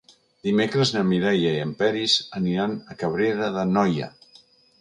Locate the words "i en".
1.57-1.75